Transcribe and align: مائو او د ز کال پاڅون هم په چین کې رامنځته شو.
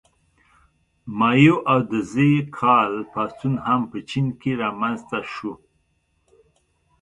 مائو 1.19 1.55
او 1.71 1.79
د 1.89 1.91
ز 2.11 2.13
کال 2.59 2.93
پاڅون 3.11 3.53
هم 3.67 3.81
په 3.91 3.99
چین 4.09 4.27
کې 4.41 4.51
رامنځته 4.63 5.19
شو. 5.33 5.53